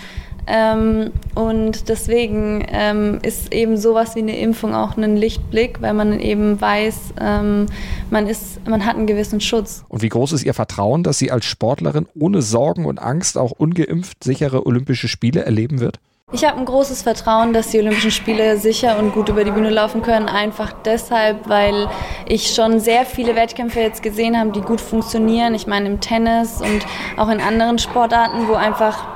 Ähm, 0.47 1.11
und 1.35 1.89
deswegen 1.89 2.65
ähm, 2.69 3.19
ist 3.21 3.53
eben 3.53 3.77
sowas 3.77 4.15
wie 4.15 4.19
eine 4.19 4.39
Impfung 4.39 4.73
auch 4.73 4.97
ein 4.97 5.17
Lichtblick, 5.17 5.81
weil 5.81 5.93
man 5.93 6.19
eben 6.19 6.59
weiß, 6.59 7.13
ähm, 7.21 7.67
man 8.09 8.27
ist, 8.27 8.65
man 8.67 8.85
hat 8.85 8.95
einen 8.95 9.05
gewissen 9.05 9.41
Schutz. 9.41 9.83
Und 9.89 10.01
wie 10.01 10.09
groß 10.09 10.31
ist 10.31 10.43
Ihr 10.43 10.53
Vertrauen, 10.53 11.03
dass 11.03 11.19
sie 11.19 11.31
als 11.31 11.45
Sportlerin 11.45 12.07
ohne 12.17 12.41
Sorgen 12.41 12.85
und 12.85 12.99
Angst 12.99 13.37
auch 13.37 13.51
ungeimpft 13.51 14.23
sichere 14.23 14.65
Olympische 14.65 15.07
Spiele 15.07 15.43
erleben 15.43 15.79
wird? 15.79 15.99
Ich 16.31 16.45
habe 16.45 16.59
ein 16.59 16.65
großes 16.65 17.01
Vertrauen, 17.01 17.53
dass 17.53 17.69
die 17.69 17.79
Olympischen 17.79 18.11
Spiele 18.11 18.57
sicher 18.57 18.99
und 18.99 19.13
gut 19.13 19.29
über 19.29 19.43
die 19.43 19.49
Bühne 19.49 19.71
laufen 19.71 20.03
können. 20.03 20.29
Einfach 20.29 20.73
deshalb, 20.85 21.49
weil 21.49 21.89
ich 22.27 22.53
schon 22.53 22.79
sehr 22.79 23.03
viele 23.07 23.35
Wettkämpfe 23.35 23.79
jetzt 23.79 24.03
gesehen 24.03 24.37
habe, 24.39 24.51
die 24.51 24.61
gut 24.61 24.79
funktionieren. 24.79 25.55
Ich 25.55 25.65
meine 25.65 25.87
im 25.87 25.99
Tennis 25.99 26.61
und 26.61 26.85
auch 27.17 27.29
in 27.29 27.41
anderen 27.41 27.79
Sportarten, 27.79 28.47
wo 28.47 28.53
einfach 28.53 29.07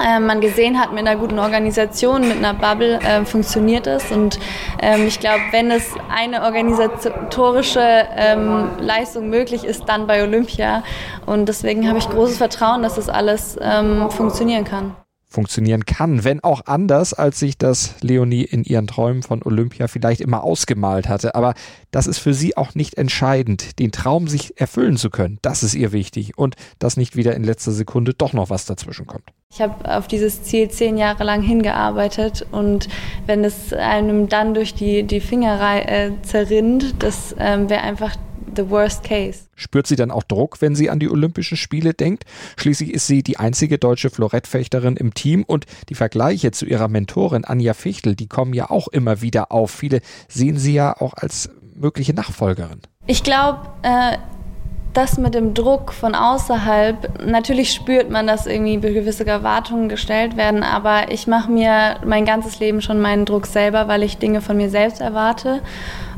äh, 0.00 0.20
man 0.20 0.40
gesehen 0.40 0.78
hat, 0.78 0.92
mit 0.92 1.00
einer 1.00 1.16
guten 1.16 1.40
Organisation, 1.40 2.20
mit 2.28 2.36
einer 2.36 2.54
Bubble 2.54 3.00
äh, 3.00 3.24
funktioniert 3.24 3.88
es. 3.88 4.12
Und 4.12 4.38
ähm, 4.80 5.08
ich 5.08 5.18
glaube, 5.18 5.40
wenn 5.50 5.72
es 5.72 5.90
eine 6.08 6.44
organisatorische 6.44 8.06
ähm, 8.16 8.70
Leistung 8.78 9.28
möglich 9.28 9.64
ist, 9.64 9.88
dann 9.88 10.06
bei 10.06 10.22
Olympia. 10.22 10.84
Und 11.26 11.48
deswegen 11.48 11.88
habe 11.88 11.98
ich 11.98 12.08
großes 12.08 12.38
Vertrauen, 12.38 12.84
dass 12.84 12.94
das 12.94 13.08
alles 13.08 13.58
ähm, 13.60 14.08
funktionieren 14.12 14.62
kann. 14.62 14.94
Funktionieren 15.34 15.84
kann, 15.84 16.24
wenn 16.24 16.42
auch 16.42 16.62
anders, 16.66 17.12
als 17.12 17.38
sich 17.38 17.58
das 17.58 17.96
Leonie 18.00 18.44
in 18.44 18.64
ihren 18.64 18.86
Träumen 18.86 19.22
von 19.22 19.42
Olympia 19.42 19.88
vielleicht 19.88 20.20
immer 20.20 20.44
ausgemalt 20.44 21.08
hatte. 21.08 21.34
Aber 21.34 21.54
das 21.90 22.06
ist 22.06 22.18
für 22.18 22.32
sie 22.32 22.56
auch 22.56 22.74
nicht 22.74 22.96
entscheidend. 22.96 23.78
Den 23.78 23.92
Traum, 23.92 24.28
sich 24.28 24.58
erfüllen 24.60 24.96
zu 24.96 25.10
können, 25.10 25.38
das 25.42 25.62
ist 25.62 25.74
ihr 25.74 25.92
wichtig 25.92 26.38
und 26.38 26.54
dass 26.78 26.96
nicht 26.96 27.16
wieder 27.16 27.34
in 27.34 27.44
letzter 27.44 27.72
Sekunde 27.72 28.14
doch 28.14 28.32
noch 28.32 28.48
was 28.48 28.64
dazwischen 28.64 29.06
kommt. 29.06 29.24
Ich 29.52 29.60
habe 29.60 29.96
auf 29.96 30.08
dieses 30.08 30.42
Ziel 30.42 30.68
zehn 30.68 30.96
Jahre 30.96 31.24
lang 31.24 31.42
hingearbeitet 31.42 32.46
und 32.50 32.88
wenn 33.26 33.44
es 33.44 33.72
einem 33.72 34.28
dann 34.28 34.54
durch 34.54 34.74
die, 34.74 35.04
die 35.04 35.20
Finger 35.20 35.60
äh, 35.88 36.10
zerrinnt, 36.22 36.96
das 37.02 37.34
ähm, 37.38 37.68
wäre 37.68 37.82
einfach 37.82 38.16
the 38.56 38.68
worst 38.68 39.04
case. 39.04 39.44
Spürt 39.56 39.86
sie 39.86 39.96
dann 39.96 40.10
auch 40.10 40.22
Druck, 40.22 40.60
wenn 40.60 40.74
sie 40.74 40.90
an 40.90 40.98
die 40.98 41.10
Olympischen 41.10 41.56
Spiele 41.56 41.94
denkt? 41.94 42.24
Schließlich 42.56 42.92
ist 42.92 43.06
sie 43.06 43.22
die 43.22 43.38
einzige 43.38 43.78
deutsche 43.78 44.10
Florettfechterin 44.10 44.96
im 44.96 45.14
Team 45.14 45.44
und 45.44 45.66
die 45.88 45.94
Vergleiche 45.94 46.50
zu 46.50 46.66
ihrer 46.66 46.88
Mentorin 46.88 47.44
Anja 47.44 47.74
Fichtel, 47.74 48.14
die 48.14 48.28
kommen 48.28 48.54
ja 48.54 48.70
auch 48.70 48.88
immer 48.88 49.20
wieder 49.20 49.52
auf. 49.52 49.70
Viele 49.70 50.00
sehen 50.28 50.58
sie 50.58 50.74
ja 50.74 51.00
auch 51.00 51.14
als 51.14 51.50
mögliche 51.74 52.14
Nachfolgerin. 52.14 52.80
Ich 53.06 53.22
glaube, 53.22 53.60
äh, 53.82 54.16
das 54.94 55.18
mit 55.18 55.34
dem 55.34 55.54
Druck 55.54 55.92
von 55.92 56.14
außerhalb, 56.14 57.26
natürlich 57.26 57.72
spürt 57.72 58.10
man, 58.10 58.26
dass 58.26 58.46
irgendwie 58.46 58.78
gewisse 58.80 59.26
Erwartungen 59.26 59.88
gestellt 59.88 60.36
werden, 60.36 60.62
aber 60.62 61.10
ich 61.10 61.26
mache 61.26 61.50
mir 61.50 61.96
mein 62.06 62.24
ganzes 62.24 62.60
Leben 62.60 62.80
schon 62.80 63.00
meinen 63.00 63.24
Druck 63.24 63.46
selber, 63.46 63.88
weil 63.88 64.04
ich 64.04 64.18
Dinge 64.18 64.40
von 64.40 64.56
mir 64.56 64.70
selbst 64.70 65.00
erwarte 65.00 65.60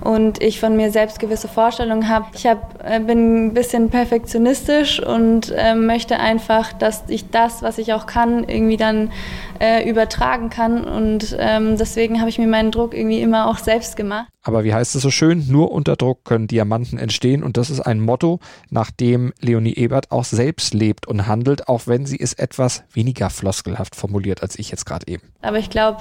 und 0.07 0.41
ich 0.41 0.61
von 0.61 0.77
mir 0.77 0.93
selbst 0.93 1.19
gewisse 1.19 1.49
Vorstellungen 1.49 2.09
habe. 2.09 2.27
Ich 2.35 2.47
hab, 2.47 2.79
äh, 2.85 3.01
bin 3.01 3.47
ein 3.47 3.55
bisschen 3.55 3.91
perfektionistisch 3.91 5.03
und 5.03 5.53
äh, 5.57 5.75
möchte 5.75 6.19
einfach, 6.19 6.73
dass 6.73 7.05
ich 7.09 7.31
das, 7.31 7.63
was 7.63 7.79
ich 7.79 7.93
auch 7.93 8.07
kann, 8.07 8.45
irgendwie 8.45 8.77
dann 8.77 9.11
äh, 9.59 9.89
übertragen 9.89 10.49
kann 10.49 10.85
und 10.85 11.37
ähm, 11.41 11.77
deswegen 11.77 12.21
habe 12.21 12.31
ich 12.31 12.39
mir 12.39 12.47
meinen 12.47 12.71
Druck 12.71 12.95
irgendwie 12.95 13.21
immer 13.21 13.49
auch 13.49 13.59
selbst 13.59 13.97
gemacht. 13.97 14.29
Aber 14.43 14.63
wie 14.63 14.73
heißt 14.73 14.95
es 14.95 15.03
so 15.03 15.11
schön, 15.11 15.47
nur 15.49 15.73
unter 15.73 15.97
Druck 15.97 16.25
können 16.25 16.47
Diamanten 16.47 16.99
entstehen 16.99 17.43
und 17.43 17.57
das 17.57 17.69
ist 17.69 17.81
ein 17.81 17.99
Motto, 17.99 18.39
nach 18.71 18.93
dem 18.93 19.33
Leonie 19.41 19.75
Ebert 19.75 20.13
auch 20.13 20.25
selbst 20.25 20.73
lebt 20.73 21.09
und 21.09 21.27
handelt, 21.27 21.69
auch 21.69 21.89
wenn 21.89 22.07
sie 22.07 22.21
es 22.21 22.33
etwas 22.33 22.85
weniger 22.93 23.29
floskelhaft 23.29 23.97
formuliert 23.97 24.43
als 24.43 24.57
ich 24.57 24.71
jetzt 24.71 24.87
gerade 24.87 25.09
eben. 25.09 25.33
Aber 25.43 25.59
ich 25.59 25.69
glaube, 25.69 25.99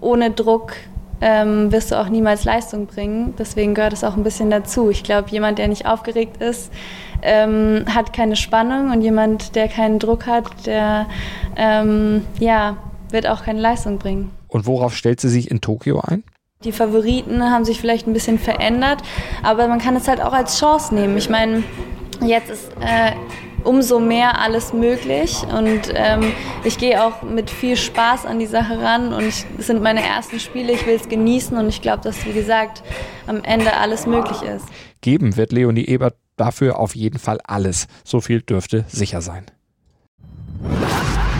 ohne 0.00 0.30
Druck 0.30 0.72
ähm, 1.22 1.70
wirst 1.70 1.92
du 1.92 2.00
auch 2.00 2.08
niemals 2.08 2.44
Leistung 2.44 2.86
bringen. 2.86 3.34
Deswegen 3.38 3.74
gehört 3.74 3.92
es 3.92 4.02
auch 4.02 4.16
ein 4.16 4.24
bisschen 4.24 4.50
dazu. 4.50 4.90
Ich 4.90 5.04
glaube, 5.04 5.30
jemand, 5.30 5.58
der 5.58 5.68
nicht 5.68 5.86
aufgeregt 5.86 6.42
ist, 6.42 6.72
ähm, 7.22 7.84
hat 7.88 8.12
keine 8.12 8.34
Spannung 8.34 8.90
und 8.90 9.02
jemand, 9.02 9.54
der 9.54 9.68
keinen 9.68 10.00
Druck 10.00 10.26
hat, 10.26 10.66
der 10.66 11.06
ähm, 11.56 12.24
ja, 12.40 12.76
wird 13.10 13.28
auch 13.28 13.44
keine 13.44 13.60
Leistung 13.60 13.98
bringen. 13.98 14.30
Und 14.48 14.66
worauf 14.66 14.96
stellt 14.96 15.20
sie 15.20 15.28
sich 15.28 15.50
in 15.50 15.60
Tokio 15.60 16.00
ein? 16.00 16.24
Die 16.64 16.72
Favoriten 16.72 17.42
haben 17.42 17.64
sich 17.64 17.80
vielleicht 17.80 18.06
ein 18.06 18.12
bisschen 18.12 18.38
verändert, 18.38 19.02
aber 19.42 19.68
man 19.68 19.78
kann 19.78 19.96
es 19.96 20.08
halt 20.08 20.20
auch 20.20 20.32
als 20.32 20.58
Chance 20.58 20.94
nehmen. 20.94 21.16
Ich 21.16 21.28
meine, 21.28 21.62
jetzt 22.20 22.50
ist 22.50 22.72
äh, 22.80 23.12
umso 23.64 24.00
mehr 24.00 24.40
alles 24.40 24.72
möglich 24.72 25.42
und 25.56 25.92
ähm, 25.94 26.32
ich 26.64 26.78
gehe 26.78 27.04
auch 27.04 27.22
mit 27.22 27.50
viel 27.50 27.76
Spaß 27.76 28.26
an 28.26 28.38
die 28.38 28.46
Sache 28.46 28.80
ran 28.80 29.12
und 29.12 29.24
es 29.24 29.46
sind 29.58 29.82
meine 29.82 30.02
ersten 30.02 30.40
Spiele, 30.40 30.72
ich 30.72 30.86
will 30.86 30.94
es 30.94 31.08
genießen 31.08 31.56
und 31.56 31.68
ich 31.68 31.82
glaube, 31.82 32.02
dass, 32.02 32.24
wie 32.26 32.32
gesagt, 32.32 32.82
am 33.26 33.42
Ende 33.44 33.76
alles 33.76 34.06
möglich 34.06 34.42
ist. 34.42 34.66
Geben 35.00 35.36
wird 35.36 35.52
Leonie 35.52 35.84
Ebert 35.84 36.16
dafür 36.36 36.78
auf 36.78 36.94
jeden 36.94 37.18
Fall 37.18 37.38
alles. 37.44 37.86
So 38.04 38.20
viel 38.20 38.42
dürfte 38.42 38.84
sicher 38.88 39.20
sein. 39.20 39.46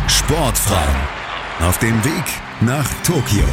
Sportfrauen 0.09 0.97
auf 1.61 1.79
dem 1.79 2.05
Weg 2.05 2.25
nach 2.61 2.89
Tokio. 3.03 3.45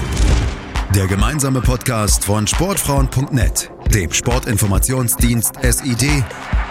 Der 0.95 1.05
gemeinsame 1.05 1.61
Podcast 1.61 2.25
von 2.25 2.47
Sportfrauen.net, 2.47 3.69
dem 3.93 4.11
Sportinformationsdienst 4.11 5.53
SID 5.61 6.23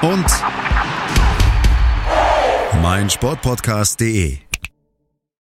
und 0.03 0.27
meinsportpodcast.de. 2.83 4.48